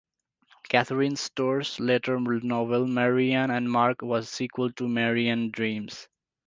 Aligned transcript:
Catherine 0.67 1.15
Storr's 1.15 1.79
later 1.79 2.19
novel 2.19 2.87
"Marianne 2.87 3.51
and 3.51 3.71
Mark" 3.71 4.01
was 4.01 4.23
a 4.25 4.31
sequel 4.31 4.71
to 4.71 4.87
"Marianne 4.87 5.51
Dreams". 5.51 6.07